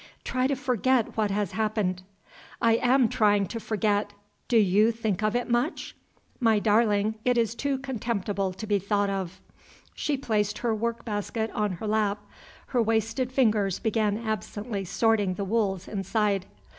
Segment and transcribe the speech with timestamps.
[0.23, 2.01] "Try to forget what has happened."
[2.59, 4.13] "I am trying to forget.
[4.47, 5.95] Do you think of it much?"
[6.39, 9.39] "My darling, it is too contemptible to be thought of."
[9.93, 12.25] She placed her work basket on her lap.
[12.69, 16.47] Her wasted fingers began absently sorting the wools inside.